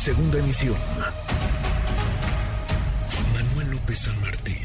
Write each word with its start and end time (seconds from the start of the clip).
Segunda 0.00 0.38
emisión. 0.38 0.76
Manuel 3.34 3.70
López 3.70 3.98
San 3.98 4.18
Martín, 4.22 4.56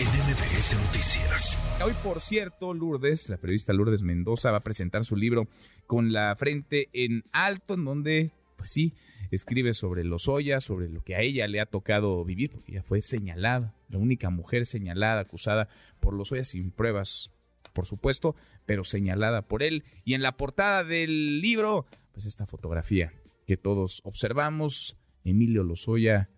en 0.00 0.08
MBS 0.08 0.74
Noticias. 0.74 1.80
Hoy, 1.84 1.92
por 2.02 2.20
cierto, 2.20 2.74
Lourdes, 2.74 3.28
la 3.28 3.36
periodista 3.36 3.72
Lourdes 3.72 4.02
Mendoza, 4.02 4.50
va 4.50 4.56
a 4.56 4.62
presentar 4.62 5.04
su 5.04 5.14
libro 5.14 5.46
Con 5.86 6.12
la 6.12 6.34
frente 6.34 6.88
en 6.94 7.22
alto, 7.30 7.74
en 7.74 7.84
donde, 7.84 8.32
pues 8.56 8.72
sí, 8.72 8.92
escribe 9.30 9.72
sobre 9.72 10.02
los 10.02 10.26
Ollas, 10.26 10.64
sobre 10.64 10.88
lo 10.88 11.04
que 11.04 11.14
a 11.14 11.20
ella 11.20 11.46
le 11.46 11.60
ha 11.60 11.66
tocado 11.66 12.24
vivir, 12.24 12.50
porque 12.50 12.72
ella 12.72 12.82
fue 12.82 13.02
señalada, 13.02 13.76
la 13.88 13.98
única 13.98 14.30
mujer 14.30 14.66
señalada, 14.66 15.20
acusada 15.20 15.68
por 16.00 16.12
los 16.12 16.32
Ollas 16.32 16.48
sin 16.48 16.72
pruebas, 16.72 17.30
por 17.72 17.86
supuesto, 17.86 18.34
pero 18.66 18.82
señalada 18.82 19.42
por 19.42 19.62
él. 19.62 19.84
Y 20.04 20.14
en 20.14 20.22
la 20.22 20.32
portada 20.32 20.82
del 20.82 21.40
libro, 21.40 21.86
pues 22.12 22.26
esta 22.26 22.46
fotografía 22.46 23.12
que 23.52 23.58
todos 23.58 24.00
observamos, 24.04 24.96
Emilio 25.24 25.62
Lozoya 25.62 26.30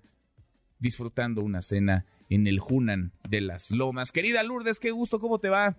disfrutando 0.80 1.42
una 1.42 1.62
cena 1.62 2.06
en 2.28 2.48
el 2.48 2.58
Junan 2.58 3.12
de 3.28 3.40
las 3.40 3.70
Lomas. 3.70 4.10
Querida 4.10 4.42
Lourdes, 4.42 4.80
qué 4.80 4.90
gusto, 4.90 5.20
¿cómo 5.20 5.38
te 5.38 5.48
va? 5.48 5.76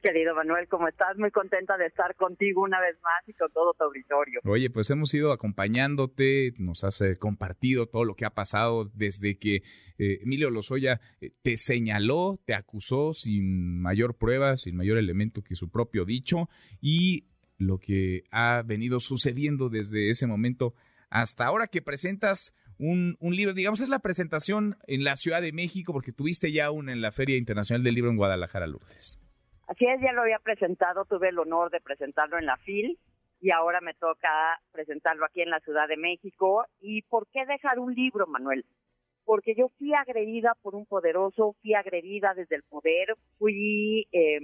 Querido 0.00 0.36
Manuel, 0.36 0.68
¿cómo 0.68 0.86
estás? 0.86 1.18
Muy 1.18 1.32
contenta 1.32 1.76
de 1.76 1.86
estar 1.86 2.14
contigo 2.14 2.62
una 2.62 2.80
vez 2.80 2.94
más 3.02 3.28
y 3.28 3.32
con 3.32 3.50
todo 3.50 3.74
tu 3.74 3.82
auditorio. 3.82 4.38
Oye, 4.44 4.70
pues 4.70 4.88
hemos 4.90 5.12
ido 5.12 5.32
acompañándote, 5.32 6.54
nos 6.58 6.84
has 6.84 7.00
eh, 7.00 7.16
compartido 7.16 7.86
todo 7.86 8.04
lo 8.04 8.14
que 8.14 8.24
ha 8.24 8.30
pasado 8.30 8.88
desde 8.94 9.36
que 9.36 9.56
eh, 9.98 10.20
Emilio 10.22 10.48
Lozoya 10.48 11.00
eh, 11.20 11.32
te 11.42 11.56
señaló, 11.56 12.38
te 12.46 12.54
acusó 12.54 13.14
sin 13.14 13.82
mayor 13.82 14.14
prueba, 14.14 14.56
sin 14.56 14.76
mayor 14.76 14.96
elemento 14.96 15.42
que 15.42 15.56
su 15.56 15.72
propio 15.72 16.04
dicho 16.04 16.48
y 16.80 17.24
lo 17.58 17.78
que 17.78 18.24
ha 18.30 18.62
venido 18.64 19.00
sucediendo 19.00 19.68
desde 19.68 20.10
ese 20.10 20.26
momento 20.26 20.74
hasta 21.10 21.44
ahora 21.44 21.66
que 21.66 21.82
presentas 21.82 22.54
un, 22.78 23.16
libro, 23.20 23.54
digamos, 23.54 23.80
es 23.80 23.88
la 23.88 23.98
presentación 23.98 24.76
en 24.86 25.02
la 25.02 25.16
Ciudad 25.16 25.42
de 25.42 25.52
México, 25.52 25.92
porque 25.92 26.12
tuviste 26.12 26.52
ya 26.52 26.70
una 26.70 26.92
en 26.92 27.00
la 27.00 27.10
Feria 27.10 27.36
Internacional 27.36 27.82
del 27.82 27.94
Libro 27.94 28.10
en 28.10 28.16
Guadalajara, 28.16 28.68
Lourdes. 28.68 29.18
Así 29.66 29.84
es, 29.84 30.00
ya 30.00 30.12
lo 30.12 30.22
había 30.22 30.38
presentado, 30.38 31.04
tuve 31.04 31.30
el 31.30 31.38
honor 31.38 31.70
de 31.70 31.80
presentarlo 31.80 32.38
en 32.38 32.46
la 32.46 32.56
FIL 32.58 32.98
y 33.40 33.50
ahora 33.50 33.80
me 33.80 33.94
toca 33.94 34.60
presentarlo 34.72 35.26
aquí 35.26 35.42
en 35.42 35.50
la 35.50 35.60
Ciudad 35.60 35.88
de 35.88 35.96
México. 35.96 36.66
¿Y 36.80 37.02
por 37.02 37.26
qué 37.32 37.44
dejar 37.46 37.78
un 37.78 37.94
libro, 37.94 38.26
Manuel? 38.26 38.64
Porque 39.24 39.54
yo 39.56 39.70
fui 39.76 39.92
agredida 39.92 40.54
por 40.62 40.74
un 40.74 40.86
poderoso, 40.86 41.54
fui 41.60 41.74
agredida 41.74 42.32
desde 42.34 42.56
el 42.56 42.62
poder, 42.62 43.14
fui 43.38 44.06
eh, 44.12 44.38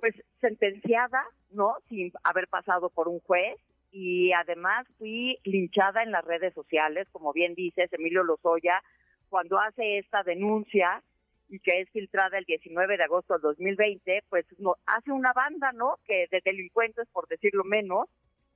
pues 0.00 0.14
sentenciada, 0.40 1.24
¿no? 1.50 1.76
Sin 1.88 2.12
haber 2.24 2.48
pasado 2.48 2.90
por 2.90 3.08
un 3.08 3.20
juez 3.20 3.58
y 3.90 4.32
además 4.32 4.86
fui 4.98 5.38
linchada 5.44 6.02
en 6.02 6.12
las 6.12 6.24
redes 6.24 6.54
sociales, 6.54 7.08
como 7.10 7.32
bien 7.32 7.54
dices, 7.54 7.92
Emilio 7.92 8.22
Lozoya, 8.22 8.82
cuando 9.28 9.58
hace 9.58 9.98
esta 9.98 10.22
denuncia 10.22 11.02
y 11.48 11.60
que 11.60 11.80
es 11.80 11.90
filtrada 11.90 12.38
el 12.38 12.44
19 12.44 12.96
de 12.96 13.04
agosto 13.04 13.34
del 13.34 13.42
2020, 13.42 14.24
pues 14.28 14.44
no, 14.58 14.76
hace 14.86 15.10
una 15.10 15.32
banda, 15.32 15.72
¿no? 15.72 15.98
Que 16.04 16.26
de 16.30 16.42
delincuentes, 16.44 17.08
por 17.12 17.26
decirlo 17.28 17.64
menos, 17.64 18.08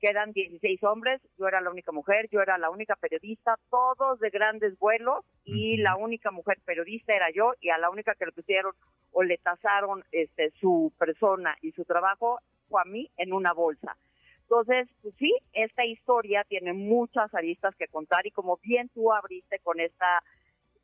quedan 0.02 0.32
16 0.32 0.82
hombres, 0.82 1.22
yo 1.38 1.46
era 1.46 1.60
la 1.60 1.70
única 1.70 1.92
mujer, 1.92 2.28
yo 2.32 2.42
era 2.42 2.58
la 2.58 2.70
única 2.70 2.96
periodista, 2.96 3.56
todos 3.70 4.18
de 4.18 4.30
grandes 4.30 4.76
vuelos 4.80 5.24
y 5.44 5.76
la 5.76 5.94
única 5.94 6.32
mujer 6.32 6.58
periodista 6.64 7.14
era 7.14 7.30
yo 7.30 7.52
y 7.60 7.70
a 7.70 7.78
la 7.78 7.88
única 7.88 8.16
que 8.16 8.26
le 8.26 8.32
pusieron 8.32 8.74
o 9.12 9.22
le 9.22 9.38
tasaron 9.38 10.02
este, 10.10 10.50
su 10.60 10.92
persona 10.98 11.56
y 11.62 11.70
su 11.70 11.84
trabajo 11.84 12.40
fue 12.68 12.82
a 12.82 12.84
mí 12.84 13.08
en 13.16 13.32
una 13.32 13.52
bolsa. 13.52 13.96
Entonces, 14.42 14.88
pues 15.02 15.14
sí, 15.20 15.32
esta 15.52 15.86
historia 15.86 16.44
tiene 16.48 16.72
muchas 16.72 17.32
aristas 17.32 17.74
que 17.76 17.86
contar 17.86 18.26
y 18.26 18.32
como 18.32 18.56
bien 18.56 18.88
tú 18.88 19.12
abriste 19.12 19.60
con 19.60 19.78
esta 19.78 20.20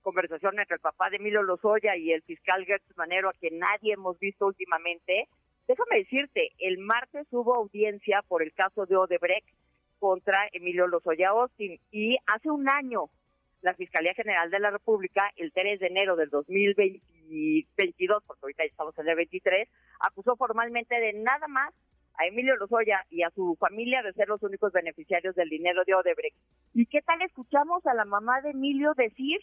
conversación 0.02 0.60
entre 0.60 0.76
el 0.76 0.80
papá 0.80 1.10
de 1.10 1.16
Emilio 1.16 1.42
Lozoya 1.42 1.96
y 1.96 2.12
el 2.12 2.22
fiscal 2.22 2.64
Gertz 2.64 2.96
Manero, 2.96 3.30
a 3.30 3.32
quien 3.32 3.58
nadie 3.58 3.94
hemos 3.94 4.16
visto 4.20 4.46
últimamente. 4.46 5.28
Déjame 5.68 5.98
decirte, 5.98 6.52
el 6.60 6.78
martes 6.78 7.26
hubo 7.30 7.54
audiencia 7.54 8.22
por 8.26 8.42
el 8.42 8.54
caso 8.54 8.86
de 8.86 8.96
Odebrecht 8.96 9.46
contra 9.98 10.48
Emilio 10.52 10.86
Lozoya 10.86 11.28
Austin 11.28 11.78
y 11.92 12.16
hace 12.26 12.50
un 12.50 12.70
año 12.70 13.10
la 13.60 13.74
Fiscalía 13.74 14.14
General 14.14 14.50
de 14.50 14.60
la 14.60 14.70
República, 14.70 15.30
el 15.36 15.52
3 15.52 15.78
de 15.80 15.86
enero 15.88 16.16
del 16.16 16.30
2022, 16.30 18.24
porque 18.26 18.40
ahorita 18.44 18.64
estamos 18.64 18.98
en 18.98 19.08
el 19.08 19.16
23, 19.16 19.68
acusó 20.00 20.36
formalmente 20.36 20.98
de 20.98 21.12
nada 21.12 21.46
más 21.48 21.74
a 22.14 22.24
Emilio 22.26 22.56
Lozoya 22.56 23.04
y 23.10 23.22
a 23.22 23.30
su 23.30 23.54
familia 23.60 24.02
de 24.02 24.14
ser 24.14 24.28
los 24.28 24.42
únicos 24.42 24.72
beneficiarios 24.72 25.34
del 25.34 25.50
dinero 25.50 25.82
de 25.84 25.94
Odebrecht. 25.94 26.36
¿Y 26.72 26.86
qué 26.86 27.02
tal 27.02 27.20
escuchamos 27.20 27.84
a 27.86 27.92
la 27.92 28.06
mamá 28.06 28.40
de 28.40 28.50
Emilio 28.50 28.94
decir 28.96 29.38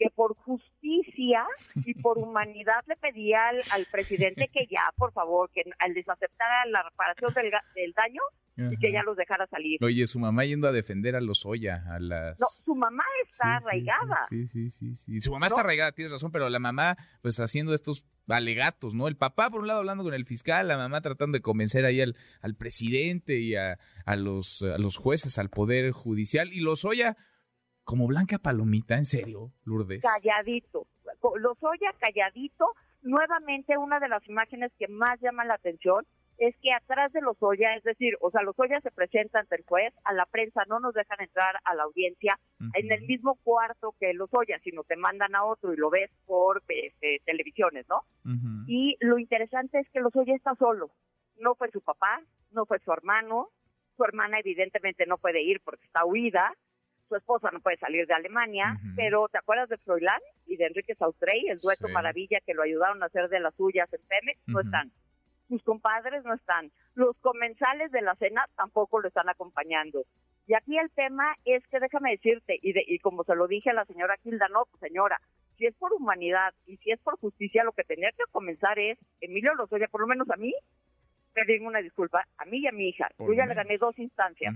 que 0.00 0.08
por 0.14 0.34
justicia 0.34 1.44
y 1.84 1.92
por 2.00 2.16
humanidad 2.16 2.82
le 2.88 2.96
pedía 2.96 3.48
al, 3.70 3.86
presidente 3.92 4.48
que 4.50 4.66
ya, 4.66 4.90
por 4.96 5.12
favor, 5.12 5.50
que 5.50 5.62
al 5.78 5.92
desaceptara 5.92 6.64
la 6.66 6.82
reparación 6.82 7.34
del, 7.34 7.50
del 7.74 7.92
daño 7.92 8.22
y 8.56 8.76
que 8.78 8.92
ya 8.92 9.02
los 9.02 9.16
dejara 9.16 9.46
salir. 9.46 9.82
Oye, 9.82 10.06
su 10.06 10.18
mamá 10.18 10.44
yendo 10.44 10.68
a 10.68 10.72
defender 10.72 11.16
a 11.16 11.20
los 11.20 11.44
Oya, 11.46 11.84
a 11.90 11.98
las... 11.98 12.40
No, 12.40 12.46
su 12.46 12.74
mamá 12.74 13.04
está 13.26 13.56
arraigada. 13.56 14.22
Sí, 14.28 14.46
sí, 14.46 14.70
sí, 14.70 14.94
sí. 14.94 15.20
Su 15.20 15.32
mamá 15.32 15.46
está 15.46 15.60
arraigada, 15.60 15.92
tienes 15.92 16.12
razón, 16.12 16.32
pero 16.32 16.48
la 16.48 16.58
mamá, 16.58 16.96
pues 17.22 17.38
haciendo 17.40 17.74
estos 17.74 18.06
alegatos, 18.28 18.94
¿no? 18.94 19.08
El 19.08 19.16
papá, 19.16 19.50
por 19.50 19.60
un 19.60 19.66
lado, 19.66 19.80
hablando 19.80 20.04
con 20.04 20.14
el 20.14 20.26
fiscal, 20.26 20.68
la 20.68 20.76
mamá 20.76 21.00
tratando 21.00 21.36
de 21.36 21.42
convencer 21.42 21.84
ahí 21.84 22.00
al, 22.00 22.16
al 22.40 22.54
presidente 22.54 23.38
y 23.38 23.54
a, 23.54 23.78
a, 24.04 24.16
los, 24.16 24.62
a 24.62 24.78
los 24.78 24.96
jueces, 24.96 25.38
al 25.38 25.50
poder 25.50 25.92
judicial, 25.92 26.52
y 26.52 26.60
los 26.60 26.84
Oya 26.84 27.16
como 27.90 28.06
Blanca 28.06 28.38
Palomita, 28.38 28.94
¿en 28.94 29.04
serio, 29.04 29.50
Lourdes? 29.64 30.00
Calladito. 30.00 30.86
Lozoya 31.40 31.92
calladito. 31.98 32.66
Nuevamente, 33.02 33.76
una 33.76 33.98
de 33.98 34.08
las 34.08 34.24
imágenes 34.28 34.70
que 34.78 34.86
más 34.86 35.18
llama 35.20 35.44
la 35.44 35.54
atención 35.54 36.06
es 36.38 36.54
que 36.62 36.72
atrás 36.72 37.12
de 37.12 37.20
Lozoya, 37.20 37.74
es 37.74 37.82
decir, 37.82 38.14
o 38.20 38.30
sea, 38.30 38.42
Lozoya 38.42 38.80
se 38.80 38.92
presenta 38.92 39.40
ante 39.40 39.56
el 39.56 39.64
juez, 39.64 39.92
a 40.04 40.12
la 40.12 40.24
prensa 40.26 40.62
no 40.68 40.78
nos 40.78 40.94
dejan 40.94 41.20
entrar 41.20 41.56
a 41.64 41.74
la 41.74 41.82
audiencia 41.82 42.38
en 42.74 42.92
el 42.92 43.02
mismo 43.08 43.34
cuarto 43.42 43.96
que 43.98 44.14
Lozoya, 44.14 44.60
sino 44.62 44.84
te 44.84 44.94
mandan 44.94 45.34
a 45.34 45.44
otro 45.44 45.74
y 45.74 45.76
lo 45.76 45.90
ves 45.90 46.12
por 46.26 46.62
este, 46.68 47.20
televisiones, 47.26 47.86
¿no? 47.88 48.02
Y 48.68 48.98
lo 49.00 49.18
interesante 49.18 49.80
es 49.80 49.88
que 49.90 49.98
Lozoya 49.98 50.36
está 50.36 50.54
solo. 50.54 50.92
No 51.40 51.56
fue 51.56 51.72
su 51.72 51.80
papá, 51.80 52.22
no 52.52 52.66
fue 52.66 52.78
su 52.78 52.92
hermano, 52.92 53.48
su 53.96 54.04
hermana 54.04 54.38
evidentemente 54.38 55.06
no 55.06 55.18
puede 55.18 55.42
ir 55.42 55.60
porque 55.64 55.86
está 55.86 56.04
huida, 56.04 56.54
su 57.10 57.16
esposa 57.16 57.50
no 57.50 57.58
puede 57.60 57.76
salir 57.76 58.06
de 58.06 58.14
Alemania, 58.14 58.78
pero 58.94 59.28
¿te 59.28 59.38
acuerdas 59.38 59.68
de 59.68 59.78
Froilán 59.78 60.20
y 60.46 60.56
de 60.56 60.66
Enrique 60.66 60.94
Sautrey, 60.94 61.48
el 61.48 61.58
dueto 61.58 61.88
maravilla 61.88 62.38
que 62.46 62.54
lo 62.54 62.62
ayudaron 62.62 63.02
a 63.02 63.06
hacer 63.06 63.28
de 63.28 63.40
las 63.40 63.52
suyas 63.56 63.92
en 63.92 64.00
Pemex? 64.06 64.40
No 64.46 64.60
están. 64.60 64.92
Sus 65.48 65.60
compadres 65.64 66.24
no 66.24 66.34
están. 66.34 66.70
Los 66.94 67.16
comensales 67.18 67.90
de 67.90 68.00
la 68.00 68.14
cena 68.14 68.46
tampoco 68.56 69.00
lo 69.00 69.08
están 69.08 69.28
acompañando. 69.28 70.04
Y 70.46 70.54
aquí 70.54 70.78
el 70.78 70.88
tema 70.92 71.34
es 71.44 71.66
que 71.66 71.80
déjame 71.80 72.12
decirte, 72.12 72.60
y, 72.62 72.72
y 72.94 72.98
como 73.00 73.24
se 73.24 73.34
lo 73.34 73.48
dije 73.48 73.70
a 73.70 73.74
la 73.74 73.84
señora 73.86 74.16
Hilda, 74.22 74.46
no, 74.48 74.66
pues 74.70 74.80
señora, 74.80 75.20
si 75.58 75.66
es 75.66 75.74
por 75.74 75.92
humanidad 75.92 76.54
y 76.66 76.76
si 76.76 76.92
es 76.92 77.00
por 77.00 77.18
justicia, 77.18 77.64
lo 77.64 77.72
que 77.72 77.82
tenía 77.82 78.10
que 78.12 78.22
comenzar 78.30 78.78
es, 78.78 78.98
Emilio 79.20 79.52
Lozoya, 79.54 79.88
por 79.88 80.00
lo 80.00 80.06
menos 80.06 80.30
a 80.30 80.36
mí, 80.36 80.54
pedirme 81.34 81.66
una 81.66 81.80
disculpa, 81.80 82.24
a 82.38 82.44
mí 82.44 82.58
y 82.58 82.68
a 82.68 82.72
mi 82.72 82.88
hija. 82.88 83.08
Yo 83.18 83.32
ya 83.32 83.46
le 83.46 83.54
gané 83.54 83.78
dos 83.78 83.98
instancias. 83.98 84.54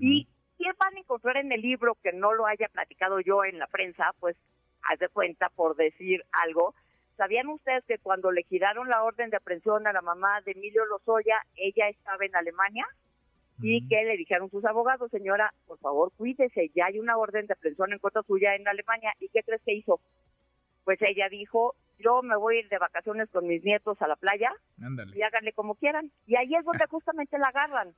Y 0.00 0.26
¿Qué 0.58 0.70
van 0.78 0.96
a 0.96 0.98
encontrar 1.00 1.36
en 1.36 1.52
el 1.52 1.60
libro 1.60 1.96
que 2.02 2.12
no 2.12 2.32
lo 2.32 2.46
haya 2.46 2.68
platicado 2.68 3.20
yo 3.20 3.44
en 3.44 3.58
la 3.58 3.66
prensa? 3.66 4.12
Pues 4.20 4.36
haz 4.82 4.98
de 4.98 5.08
cuenta 5.08 5.48
por 5.50 5.76
decir 5.76 6.24
algo. 6.32 6.74
¿Sabían 7.16 7.48
ustedes 7.48 7.84
que 7.84 7.98
cuando 7.98 8.32
le 8.32 8.42
giraron 8.44 8.88
la 8.88 9.02
orden 9.02 9.30
de 9.30 9.36
aprehensión 9.36 9.86
a 9.86 9.92
la 9.92 10.02
mamá 10.02 10.40
de 10.42 10.52
Emilio 10.52 10.84
Lozoya, 10.86 11.36
ella 11.56 11.88
estaba 11.88 12.24
en 12.24 12.34
Alemania? 12.34 12.86
Y 13.60 13.86
que 13.88 14.02
le 14.04 14.16
dijeron 14.16 14.50
sus 14.50 14.64
abogados, 14.64 15.10
señora, 15.12 15.54
por 15.66 15.78
favor 15.78 16.10
cuídese, 16.16 16.72
ya 16.74 16.86
hay 16.86 16.98
una 16.98 17.16
orden 17.16 17.46
de 17.46 17.52
aprehensión 17.52 17.92
en 17.92 18.00
contra 18.00 18.22
suya 18.24 18.56
en 18.56 18.66
Alemania. 18.66 19.12
¿Y 19.20 19.28
qué 19.28 19.44
crees 19.44 19.62
que 19.64 19.74
hizo? 19.74 20.00
Pues 20.82 21.00
ella 21.02 21.28
dijo, 21.28 21.76
yo 21.98 22.22
me 22.22 22.36
voy 22.36 22.56
a 22.56 22.60
ir 22.60 22.68
de 22.68 22.78
vacaciones 22.78 23.28
con 23.30 23.46
mis 23.46 23.62
nietos 23.64 24.00
a 24.00 24.08
la 24.08 24.16
playa 24.16 24.50
y 25.14 25.22
háganle 25.22 25.52
como 25.52 25.74
quieran. 25.74 26.10
Y 26.26 26.36
ahí 26.36 26.54
es 26.54 26.64
donde 26.64 26.86
justamente 26.90 27.38
la 27.38 27.48
agarran, 27.48 27.94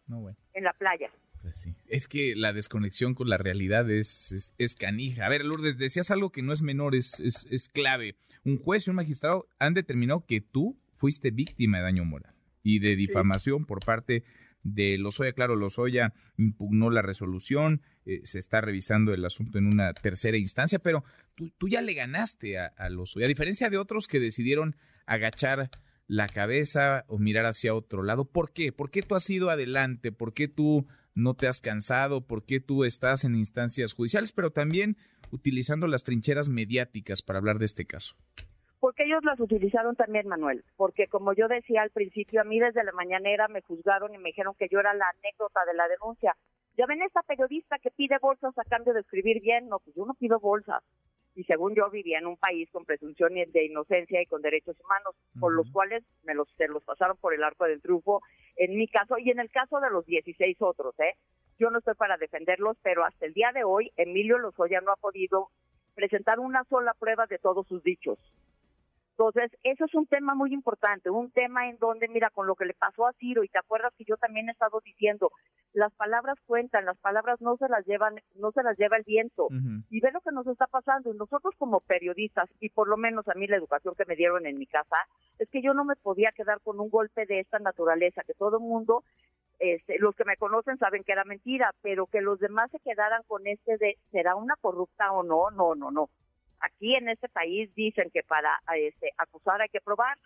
en 0.54 0.64
la 0.64 0.72
playa. 0.72 1.10
Pues 1.42 1.68
es 1.86 2.08
que 2.08 2.34
la 2.34 2.52
desconexión 2.52 3.14
con 3.14 3.28
la 3.28 3.38
realidad 3.38 3.88
es, 3.90 4.52
es, 4.58 4.74
canija. 4.74 5.26
A 5.26 5.28
ver, 5.28 5.44
Lourdes, 5.44 5.78
decías 5.78 6.10
algo 6.10 6.30
que 6.30 6.42
no 6.42 6.52
es 6.52 6.62
menor, 6.62 6.94
es, 6.94 7.20
es, 7.20 7.68
clave. 7.68 8.16
Un 8.44 8.58
juez 8.58 8.86
y 8.86 8.90
un 8.90 8.96
magistrado 8.96 9.46
han 9.58 9.74
determinado 9.74 10.24
que 10.26 10.40
tú 10.40 10.76
fuiste 10.96 11.30
víctima 11.30 11.78
de 11.78 11.84
daño 11.84 12.04
moral 12.04 12.34
y 12.62 12.80
de 12.80 12.96
difamación 12.96 13.64
por 13.64 13.84
parte 13.84 14.24
de 14.74 14.98
Lozoya. 14.98 15.32
Claro, 15.32 15.56
Lozoya 15.56 16.12
impugnó 16.36 16.90
la 16.90 17.02
resolución, 17.02 17.82
eh, 18.04 18.20
se 18.24 18.38
está 18.38 18.60
revisando 18.60 19.12
el 19.14 19.24
asunto 19.24 19.58
en 19.58 19.66
una 19.66 19.94
tercera 19.94 20.36
instancia, 20.36 20.78
pero 20.78 21.04
tú, 21.34 21.50
tú 21.58 21.68
ya 21.68 21.80
le 21.80 21.94
ganaste 21.94 22.58
a, 22.58 22.66
a 22.76 22.88
Lozoya, 22.88 23.26
a 23.26 23.28
diferencia 23.28 23.70
de 23.70 23.78
otros 23.78 24.08
que 24.08 24.20
decidieron 24.20 24.76
agachar 25.06 25.70
la 26.08 26.28
cabeza 26.28 27.04
o 27.08 27.18
mirar 27.18 27.46
hacia 27.46 27.74
otro 27.74 28.02
lado. 28.02 28.24
¿Por 28.24 28.52
qué? 28.52 28.72
¿Por 28.72 28.90
qué 28.90 29.02
tú 29.02 29.14
has 29.14 29.28
ido 29.28 29.50
adelante? 29.50 30.12
¿Por 30.12 30.34
qué 30.34 30.48
tú 30.48 30.86
no 31.16 31.34
te 31.34 31.48
has 31.48 31.60
cansado, 31.60 32.26
por 32.26 32.44
qué 32.44 32.60
tú 32.60 32.84
estás 32.84 33.24
en 33.24 33.34
instancias 33.34 33.94
judiciales, 33.94 34.32
pero 34.32 34.50
también 34.50 34.98
utilizando 35.30 35.88
las 35.88 36.04
trincheras 36.04 36.48
mediáticas 36.48 37.22
para 37.22 37.38
hablar 37.38 37.58
de 37.58 37.64
este 37.64 37.86
caso. 37.86 38.14
Porque 38.86 39.02
ellos 39.02 39.24
las 39.24 39.40
utilizaron 39.40 39.96
también, 39.96 40.28
Manuel. 40.28 40.62
Porque 40.76 41.08
como 41.08 41.32
yo 41.32 41.48
decía 41.48 41.82
al 41.82 41.90
principio, 41.90 42.40
a 42.40 42.44
mí 42.44 42.60
desde 42.60 42.84
la 42.84 42.92
mañanera 42.92 43.48
me 43.48 43.60
juzgaron 43.60 44.14
y 44.14 44.18
me 44.18 44.28
dijeron 44.28 44.54
que 44.56 44.68
yo 44.70 44.78
era 44.78 44.94
la 44.94 45.08
anécdota 45.08 45.64
de 45.64 45.74
la 45.74 45.88
denuncia. 45.88 46.36
Ya 46.76 46.86
ven 46.86 47.02
esta 47.02 47.24
periodista 47.24 47.80
que 47.80 47.90
pide 47.90 48.18
bolsas 48.22 48.56
a 48.56 48.62
cambio 48.62 48.94
de 48.94 49.00
escribir 49.00 49.40
bien. 49.40 49.68
No, 49.68 49.80
pues 49.80 49.96
yo 49.96 50.06
no 50.06 50.14
pido 50.14 50.38
bolsas. 50.38 50.84
Y 51.34 51.42
según 51.42 51.74
yo 51.74 51.90
vivía 51.90 52.20
en 52.20 52.28
un 52.28 52.36
país 52.36 52.70
con 52.70 52.84
presunción 52.84 53.34
de 53.34 53.64
inocencia 53.64 54.22
y 54.22 54.26
con 54.26 54.40
derechos 54.40 54.76
humanos, 54.78 55.16
por 55.40 55.52
los 55.52 55.68
cuales 55.72 56.04
me 56.22 56.34
los, 56.34 56.48
se 56.56 56.68
los 56.68 56.84
pasaron 56.84 57.16
por 57.16 57.34
el 57.34 57.42
arco 57.42 57.64
del 57.64 57.82
triunfo 57.82 58.20
en 58.54 58.76
mi 58.76 58.86
caso 58.86 59.18
y 59.18 59.32
en 59.32 59.40
el 59.40 59.50
caso 59.50 59.80
de 59.80 59.90
los 59.90 60.06
16 60.06 60.58
otros, 60.60 60.94
¿eh? 61.00 61.16
Yo 61.58 61.70
no 61.70 61.80
estoy 61.80 61.94
para 61.94 62.18
defenderlos, 62.18 62.76
pero 62.84 63.04
hasta 63.04 63.26
el 63.26 63.32
día 63.32 63.50
de 63.52 63.64
hoy 63.64 63.90
Emilio 63.96 64.38
Lozoya 64.38 64.80
no 64.80 64.92
ha 64.92 64.96
podido 64.96 65.48
presentar 65.96 66.38
una 66.38 66.62
sola 66.70 66.94
prueba 66.94 67.26
de 67.26 67.38
todos 67.40 67.66
sus 67.66 67.82
dichos. 67.82 68.20
Entonces, 69.18 69.50
eso 69.62 69.86
es 69.86 69.94
un 69.94 70.06
tema 70.06 70.34
muy 70.34 70.52
importante, 70.52 71.08
un 71.08 71.30
tema 71.30 71.70
en 71.70 71.78
donde, 71.78 72.06
mira, 72.06 72.28
con 72.28 72.46
lo 72.46 72.54
que 72.54 72.66
le 72.66 72.74
pasó 72.74 73.06
a 73.06 73.14
Ciro, 73.14 73.44
y 73.44 73.48
te 73.48 73.58
acuerdas 73.58 73.94
que 73.96 74.04
yo 74.04 74.18
también 74.18 74.50
he 74.50 74.52
estado 74.52 74.82
diciendo, 74.84 75.30
las 75.72 75.90
palabras 75.94 76.36
cuentan, 76.44 76.84
las 76.84 76.98
palabras 76.98 77.40
no 77.40 77.56
se 77.56 77.66
las 77.70 77.86
llevan, 77.86 78.16
no 78.34 78.52
se 78.52 78.62
las 78.62 78.76
lleva 78.76 78.98
el 78.98 79.04
viento. 79.04 79.48
Y 79.88 80.00
ve 80.00 80.12
lo 80.12 80.20
que 80.20 80.32
nos 80.32 80.46
está 80.46 80.66
pasando. 80.66 81.10
Y 81.10 81.16
nosotros 81.16 81.54
como 81.56 81.80
periodistas, 81.80 82.50
y 82.60 82.68
por 82.68 82.88
lo 82.88 82.98
menos 82.98 83.26
a 83.28 83.34
mí 83.34 83.46
la 83.46 83.56
educación 83.56 83.94
que 83.94 84.04
me 84.04 84.16
dieron 84.16 84.44
en 84.44 84.58
mi 84.58 84.66
casa, 84.66 84.96
es 85.38 85.48
que 85.48 85.62
yo 85.62 85.72
no 85.72 85.86
me 85.86 85.96
podía 85.96 86.30
quedar 86.32 86.60
con 86.60 86.78
un 86.78 86.90
golpe 86.90 87.24
de 87.24 87.40
esta 87.40 87.58
naturaleza, 87.58 88.22
que 88.26 88.34
todo 88.34 88.58
el 88.58 88.64
mundo 88.64 89.02
este, 89.58 89.98
los 89.98 90.14
que 90.14 90.26
me 90.26 90.36
conocen 90.36 90.76
saben 90.76 91.02
que 91.02 91.12
era 91.12 91.24
mentira, 91.24 91.72
pero 91.80 92.06
que 92.06 92.20
los 92.20 92.38
demás 92.38 92.70
se 92.70 92.80
quedaran 92.80 93.22
con 93.26 93.46
este 93.46 93.78
de 93.78 93.96
será 94.10 94.36
una 94.36 94.56
corrupta 94.60 95.10
o 95.12 95.22
no, 95.22 95.50
no, 95.50 95.74
no, 95.74 95.90
no. 95.90 96.10
Aquí 96.60 96.94
en 96.94 97.08
este 97.08 97.28
país 97.28 97.74
dicen 97.74 98.10
que 98.12 98.22
para 98.22 98.50
este, 98.76 99.10
acusar 99.18 99.60
hay 99.60 99.68
que 99.68 99.80
probar. 99.80 100.16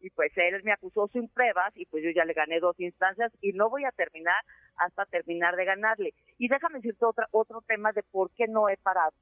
Y 0.00 0.10
pues 0.10 0.32
él 0.36 0.62
me 0.64 0.72
acusó 0.72 1.08
sin 1.12 1.28
pruebas 1.28 1.72
y 1.76 1.86
pues 1.86 2.04
yo 2.04 2.10
ya 2.10 2.26
le 2.26 2.34
gané 2.34 2.60
dos 2.60 2.78
instancias 2.78 3.32
y 3.40 3.52
no 3.52 3.70
voy 3.70 3.84
a 3.86 3.92
terminar 3.92 4.36
hasta 4.76 5.06
terminar 5.06 5.56
de 5.56 5.64
ganarle. 5.64 6.12
Y 6.36 6.48
déjame 6.48 6.80
decirte 6.80 7.06
otra, 7.06 7.26
otro 7.30 7.62
tema 7.66 7.92
de 7.92 8.02
por 8.02 8.30
qué 8.32 8.46
no 8.46 8.68
he 8.68 8.76
parado. 8.76 9.12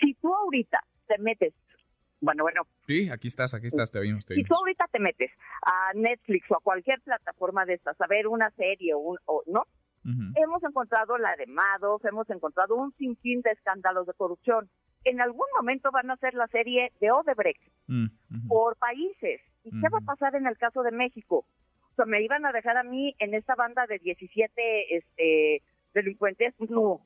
Si 0.00 0.14
tú 0.14 0.34
ahorita 0.34 0.80
te 1.06 1.18
metes, 1.18 1.52
bueno, 2.20 2.44
bueno. 2.44 2.62
Sí, 2.86 3.10
aquí 3.10 3.28
estás, 3.28 3.52
aquí 3.52 3.66
estás, 3.66 3.90
te 3.90 3.98
oímos. 3.98 4.24
Si 4.26 4.44
tú 4.44 4.54
ahorita 4.54 4.86
te 4.90 4.98
metes 4.98 5.30
a 5.60 5.92
Netflix 5.94 6.50
o 6.50 6.56
a 6.56 6.60
cualquier 6.60 7.02
plataforma 7.02 7.66
de 7.66 7.74
estas 7.74 8.00
a 8.00 8.06
ver 8.06 8.26
una 8.26 8.50
serie 8.52 8.94
o, 8.94 9.18
o 9.26 9.42
¿no? 9.46 9.66
Hemos 10.36 10.62
encontrado 10.62 11.16
la 11.16 11.34
de 11.36 11.46
Madoff, 11.46 12.04
hemos 12.04 12.28
encontrado 12.28 12.76
un 12.76 12.92
sinfín 12.96 13.40
de 13.40 13.52
escándalos 13.52 14.06
de 14.06 14.12
corrupción 14.12 14.68
en 15.04 15.20
algún 15.20 15.46
momento 15.56 15.90
van 15.90 16.10
a 16.10 16.14
hacer 16.14 16.34
la 16.34 16.46
serie 16.48 16.92
de 17.00 17.10
Odebrecht 17.10 17.62
mm, 17.86 18.48
por 18.48 18.76
países. 18.76 19.40
¿Y 19.64 19.70
qué 19.80 19.88
va 19.88 19.98
a 19.98 20.02
pasar 20.02 20.34
en 20.34 20.46
el 20.46 20.58
caso 20.58 20.82
de 20.82 20.90
México? 20.90 21.46
O 21.92 21.94
sea, 21.96 22.04
me 22.04 22.22
iban 22.22 22.44
a 22.44 22.52
dejar 22.52 22.76
a 22.76 22.82
mí 22.82 23.14
en 23.18 23.34
esta 23.34 23.54
banda 23.54 23.86
de 23.86 23.98
17 23.98 24.96
este, 24.96 25.62
delincuentes. 25.94 26.54
No. 26.58 27.00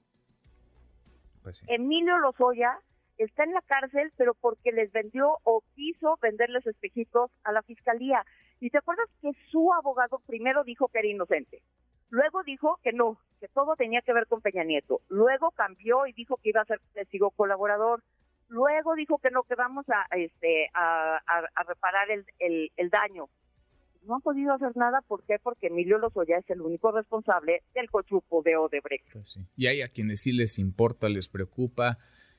Pues 1.43 1.63
Emilio 1.69 2.19
Lozoya 2.19 2.79
está 3.19 3.45
en 3.45 3.53
la 3.53 3.63
cárcel, 3.63 4.13
pero 4.17 4.35
porque 4.35 4.73
les 4.73 4.91
vendió 4.93 5.39
o 5.45 5.63
quiso 5.75 6.19
venderles 6.23 6.67
espejitos 6.67 7.31
a 7.45 7.53
la 7.53 7.63
fiscalía. 7.63 8.25
¿Y 8.61 8.71
te 8.71 8.79
acuerdas 8.79 9.09
que 9.21 9.33
su 9.51 9.73
abogado 9.75 10.21
primero 10.27 10.65
dijo 10.65 10.89
que 10.89 10.99
era 10.99 11.09
inocente? 11.09 11.63
Luego 12.11 12.43
dijo 12.43 12.79
que 12.83 12.93
no, 12.93 13.19
que 13.41 13.49
todo 13.49 13.77
tenía 13.77 14.01
que 14.03 14.13
ver 14.13 14.27
con 14.27 14.41
Peña 14.41 14.65
Nieto. 14.65 15.01
Luego 15.09 15.51
cambió 15.51 16.07
y 16.07 16.13
dijo 16.13 16.39
que 16.43 16.51
iba 16.51 16.63
a 16.63 16.67
ser 16.67 16.81
testigo 16.95 17.31
colaborador. 17.31 18.03
Luego 18.49 18.95
dijo 18.95 19.19
que 19.19 19.31
no, 19.31 19.43
que 19.43 19.55
vamos 19.55 19.85
a, 19.89 20.07
este, 20.17 20.71
a, 20.73 21.21
reparar 21.67 22.11
el, 22.11 22.71
el, 22.77 22.91
daño. 22.91 23.29
No 24.05 24.15
han 24.15 24.21
podido 24.23 24.55
hacer 24.55 24.75
nada, 24.75 25.03
¿por 25.07 25.23
qué? 25.25 25.39
Porque 25.43 25.67
Emilio 25.67 25.99
Lozoya 25.99 26.39
es 26.39 26.49
el 26.49 26.63
único 26.63 26.91
responsable 26.91 27.63
del 27.75 27.91
cochupo 27.91 28.43
de 28.43 28.57
Odebrecht. 28.57 29.13
Pues 29.13 29.39
y 29.57 29.67
hay 29.67 29.83
a 29.83 29.89
quienes 29.89 30.23
sí 30.23 30.33
les 30.33 30.59
importa, 30.59 31.11
les 31.11 31.29
preocupa 31.29 31.99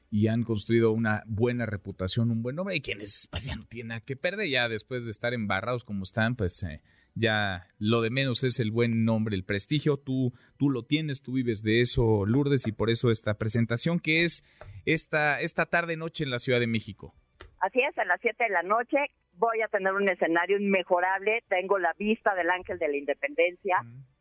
y 0.10 0.28
han 0.28 0.44
construido 0.44 0.92
una 0.92 1.24
buena 1.28 1.68
reputación, 1.68 2.32
un 2.32 2.42
buen 2.42 2.56
nombre, 2.56 2.76
y 2.76 2.82
quienes 2.82 3.28
pues, 3.30 3.44
ya 3.46 3.56
no 3.56 3.66
tienen 3.66 3.90
nada 3.90 4.02
que 4.02 4.16
perder, 4.16 4.50
ya 4.50 4.68
después 4.68 5.06
de 5.06 5.12
estar 5.12 5.36
embarrados 5.36 5.84
como 5.84 6.04
están, 6.04 6.36
pues 6.36 6.64
eh, 6.64 6.82
ya 7.16 7.68
lo 7.78 8.02
de 8.02 8.10
menos 8.10 8.44
es 8.44 8.60
el 8.60 8.72
buen 8.72 9.06
nombre, 9.06 9.36
el 9.36 9.44
prestigio, 9.44 9.98
tú, 9.98 10.34
tú 10.58 10.70
lo 10.70 10.84
tienes, 10.84 11.22
tú 11.22 11.34
vives 11.34 11.64
de 11.64 11.82
eso, 11.82 12.26
Lourdes, 12.26 12.68
y 12.68 12.72
por 12.72 12.90
eso 12.90 13.12
esta 13.12 13.36
presentación 13.36 14.00
que 14.00 14.26
es 14.26 14.44
esta, 14.86 15.42
esta 15.42 15.66
tarde 15.66 15.98
noche 15.98 16.24
en 16.24 16.32
la 16.32 16.40
Ciudad 16.40 16.60
de 16.60 16.68
México. 16.68 17.14
Así 17.60 17.82
es, 17.82 17.98
a 17.98 18.06
las 18.06 18.22
7 18.22 18.44
de 18.44 18.50
la 18.50 18.64
noche 18.64 18.98
voy 19.34 19.62
a 19.62 19.68
tener 19.68 19.94
un 19.94 20.08
escenario 20.10 20.58
inmejorable, 20.58 21.44
tengo 21.48 21.78
la 21.78 21.94
vista 21.98 22.36
del 22.36 22.50
Ángel 22.50 22.78
de 22.78 22.88
la 22.88 22.98
Independencia, 22.98 23.78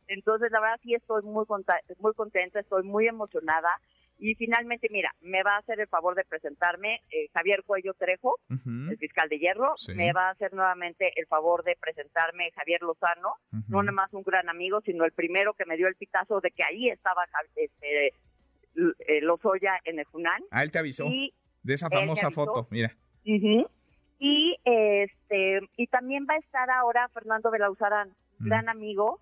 entonces 0.07 0.51
la 0.51 0.61
verdad 0.61 0.81
sí 0.83 0.95
estoy 0.95 1.23
muy, 1.23 1.45
muy 1.99 2.15
contenta, 2.15 2.61
estoy 2.61 2.83
muy 2.85 3.07
emocionada 3.07 3.69
y 4.19 4.35
finalmente, 4.35 4.89
mira, 4.91 5.15
me 5.21 5.43
va 5.45 5.55
a 5.55 5.59
hacer 5.59 5.79
el 5.79 5.87
favor 5.87 6.17
de 6.17 6.25
presentarme 6.25 7.03
eh, 7.11 7.29
Javier 7.33 7.63
Cuello 7.65 7.95
Trejo, 7.95 8.37
el 8.51 8.99
fiscal 8.99 9.29
de 9.29 9.39
hierro. 9.39 9.75
Me 9.95 10.13
va 10.13 10.29
a 10.29 10.31
hacer 10.31 10.53
nuevamente 10.53 11.13
el 11.17 11.27
favor 11.27 11.63
de 11.63 11.77
presentarme 11.81 12.51
Javier 12.51 12.83
Lozano, 12.83 13.35
no 13.69 13.83
nada 13.83 13.93
más 13.93 14.13
un 14.13 14.25
gran 14.25 14.49
amigo, 14.49 14.81
sino 14.81 15.05
el 15.05 15.13
primero 15.13 15.55
que 15.55 15.65
me 15.67 15.77
dio 15.77 15.87
el 15.87 15.95
pitazo 15.95 16.41
de 16.41 16.51
que 16.51 16.65
ahí 16.65 16.89
estaba 16.89 17.23
este, 17.55 18.09
eh, 18.09 19.21
Lozoya 19.23 19.79
en 19.85 20.01
el 20.01 20.05
Junán. 20.07 20.43
Ah, 20.51 20.65
él 20.65 20.73
te 20.73 20.81
avisó 20.81 21.05
de 21.63 21.75
esa 21.75 21.89
famosa 21.89 22.31
foto, 22.31 22.67
mira. 22.71 22.97
Y 24.21 24.57
este 24.65 25.61
y 25.77 25.87
también 25.87 26.27
va 26.29 26.35
a 26.35 26.39
estar 26.39 26.69
ahora 26.71 27.09
Fernando 27.15 27.53
Belauzarán, 27.53 28.11
gran 28.41 28.69
amigo, 28.69 29.21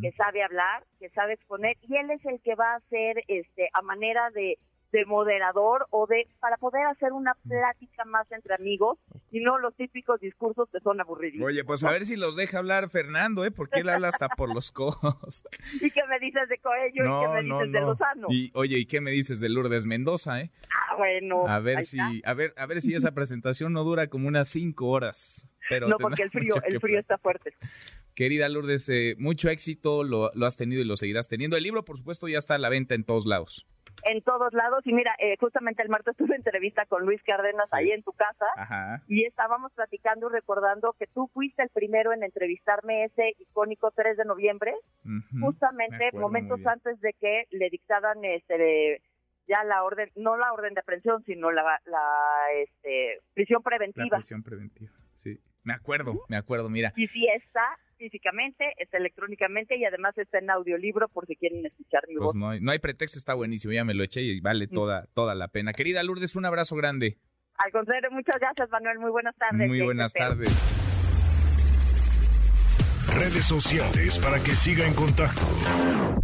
que 0.00 0.12
sabe 0.12 0.42
hablar, 0.42 0.84
que 0.98 1.08
sabe 1.10 1.34
exponer, 1.34 1.76
y 1.82 1.96
él 1.96 2.10
es 2.10 2.24
el 2.24 2.40
que 2.40 2.54
va 2.54 2.72
a 2.72 2.76
hacer 2.76 3.24
este 3.28 3.68
a 3.72 3.82
manera 3.82 4.30
de, 4.30 4.58
de 4.92 5.04
moderador 5.04 5.86
o 5.90 6.06
de 6.06 6.26
para 6.40 6.56
poder 6.56 6.86
hacer 6.86 7.12
una 7.12 7.34
plática 7.46 8.04
más 8.04 8.30
entre 8.32 8.54
amigos 8.54 8.98
y 9.30 9.40
no 9.40 9.58
los 9.58 9.74
típicos 9.74 10.20
discursos 10.20 10.68
que 10.70 10.80
son 10.80 11.00
aburridos. 11.00 11.46
Oye, 11.46 11.64
pues 11.64 11.84
a 11.84 11.90
ver 11.90 12.06
si 12.06 12.16
los 12.16 12.36
deja 12.36 12.58
hablar 12.58 12.88
Fernando, 12.90 13.44
¿eh? 13.44 13.50
Porque 13.50 13.80
él 13.80 13.88
habla 13.88 14.08
hasta 14.08 14.28
por 14.28 14.54
los 14.54 14.70
codos. 14.70 15.46
¿Y 15.80 15.90
qué 15.90 16.00
me 16.08 16.18
dices 16.18 16.48
de 16.48 16.58
Coello 16.58 17.04
y 17.04 17.22
qué 17.22 17.28
me 17.28 17.42
dices 17.42 17.72
de 17.72 17.80
Lozano? 17.80 18.26
Y 18.30 18.50
oye, 18.54 18.78
¿y 18.78 18.86
qué 18.86 19.00
me 19.00 19.10
dices 19.10 19.40
de 19.40 19.48
Lourdes 19.48 19.86
Mendoza, 19.86 20.40
eh? 20.40 20.50
Ah, 20.72 20.96
bueno. 20.96 21.46
A 21.46 21.58
ver 21.60 21.84
si 21.84 21.98
a 22.24 22.34
ver 22.34 22.54
a 22.56 22.66
ver 22.66 22.80
si 22.80 22.94
esa 22.94 23.12
presentación 23.12 23.72
no 23.72 23.84
dura 23.84 24.08
como 24.08 24.28
unas 24.28 24.48
cinco 24.48 24.88
horas. 24.88 25.52
Pero 25.68 25.88
no, 25.88 25.98
porque 25.98 26.22
el 26.22 26.30
frío, 26.30 26.54
el 26.64 26.80
frío 26.80 26.98
está 26.98 27.18
fuerte. 27.18 27.54
Querida 28.18 28.48
Lourdes, 28.48 28.88
eh, 28.88 29.14
mucho 29.16 29.48
éxito, 29.48 30.02
lo, 30.02 30.32
has 30.44 30.56
tenido 30.56 30.82
y 30.82 30.84
lo 30.84 30.96
seguirás 30.96 31.28
teniendo. 31.28 31.56
El 31.56 31.62
libro, 31.62 31.84
por 31.84 31.98
supuesto, 31.98 32.26
ya 32.26 32.38
está 32.38 32.56
a 32.56 32.58
la 32.58 32.68
venta 32.68 32.96
en 32.96 33.04
todos 33.04 33.26
lados. 33.26 33.64
En 34.04 34.22
todos 34.22 34.52
lados, 34.52 34.86
y 34.86 34.92
mira, 34.92 35.14
eh, 35.18 35.36
justamente 35.38 35.82
el 35.82 35.88
martes 35.88 36.16
tuve 36.16 36.36
entrevista 36.36 36.86
con 36.86 37.04
Luis 37.04 37.22
Cárdenas 37.22 37.72
ahí 37.72 37.90
en 37.90 38.02
tu 38.02 38.12
casa, 38.12 38.46
y 39.08 39.24
estábamos 39.24 39.72
platicando 39.72 40.28
y 40.28 40.32
recordando 40.32 40.94
que 40.98 41.06
tú 41.06 41.28
fuiste 41.32 41.62
el 41.62 41.70
primero 41.70 42.12
en 42.12 42.22
entrevistarme 42.22 43.04
ese 43.04 43.34
icónico 43.38 43.90
3 43.90 44.16
de 44.16 44.24
noviembre, 44.24 44.74
justamente 45.40 46.10
momentos 46.12 46.64
antes 46.66 47.00
de 47.00 47.12
que 47.14 47.44
le 47.50 47.70
dictaran 47.70 48.24
este 48.24 49.02
ya 49.48 49.64
la 49.64 49.82
orden, 49.82 50.10
no 50.14 50.36
la 50.36 50.52
orden 50.52 50.74
de 50.74 50.80
aprehensión, 50.80 51.24
sino 51.24 51.50
la, 51.50 51.62
la 51.86 52.52
este, 52.62 53.20
prisión 53.32 53.62
preventiva. 53.62 54.06
La 54.10 54.18
prisión 54.18 54.42
preventiva, 54.42 54.92
sí. 55.14 55.40
Me 55.64 55.74
acuerdo, 55.74 56.24
me 56.28 56.36
acuerdo, 56.36 56.68
mira. 56.68 56.92
Y 56.96 57.08
si 57.08 57.26
está 57.28 57.78
físicamente, 57.98 58.72
está 58.78 58.96
electrónicamente 58.96 59.76
y 59.76 59.84
además 59.84 60.16
está 60.16 60.38
en 60.38 60.50
audiolibro 60.50 61.08
por 61.08 61.26
si 61.26 61.36
quieren 61.36 61.66
escuchar 61.66 62.02
mi 62.08 62.14
pues 62.14 62.26
voz. 62.26 62.34
No 62.34 62.50
hay, 62.50 62.60
no 62.60 62.70
hay 62.70 62.78
pretexto, 62.78 63.18
está 63.18 63.34
buenísimo, 63.34 63.72
ya 63.72 63.84
me 63.84 63.94
lo 63.94 64.04
eché 64.04 64.22
y 64.22 64.40
vale 64.40 64.68
toda, 64.68 65.06
toda 65.14 65.34
la 65.34 65.48
pena. 65.48 65.72
Querida 65.72 66.02
Lourdes, 66.02 66.36
un 66.36 66.46
abrazo 66.46 66.76
grande. 66.76 67.18
Al 67.56 67.72
contrario, 67.72 68.10
muchas 68.12 68.38
gracias 68.40 68.70
Manuel, 68.70 68.98
muy 69.00 69.10
buenas 69.10 69.36
tardes. 69.36 69.68
Muy 69.68 69.82
buenas 69.82 70.12
tardes. 70.12 70.48
Redes 73.14 73.46
sociales 73.46 74.18
para 74.18 74.38
que 74.38 74.52
siga 74.52 74.86
en 74.86 74.94
contacto: 74.94 75.40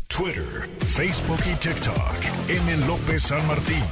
Twitter, 0.06 0.44
Facebook 0.78 1.40
y 1.50 1.58
TikTok. 1.58 2.48
M. 2.48 2.86
López 2.86 3.22
San 3.22 3.44
Martín. 3.48 3.82